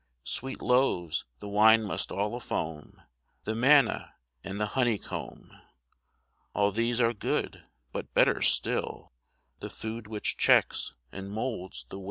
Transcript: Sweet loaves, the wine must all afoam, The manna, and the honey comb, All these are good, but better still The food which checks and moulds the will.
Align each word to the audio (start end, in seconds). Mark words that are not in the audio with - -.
Sweet 0.23 0.63
loaves, 0.63 1.25
the 1.41 1.47
wine 1.47 1.83
must 1.83 2.11
all 2.11 2.35
afoam, 2.35 3.03
The 3.43 3.53
manna, 3.53 4.15
and 4.43 4.59
the 4.59 4.65
honey 4.73 4.97
comb, 4.97 5.51
All 6.55 6.71
these 6.71 6.99
are 6.99 7.13
good, 7.13 7.65
but 7.91 8.11
better 8.15 8.41
still 8.41 9.13
The 9.59 9.69
food 9.69 10.07
which 10.07 10.37
checks 10.37 10.95
and 11.11 11.29
moulds 11.31 11.85
the 11.87 11.97
will. 11.97 11.99